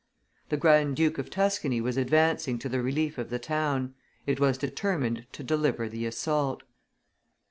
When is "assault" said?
6.07-6.63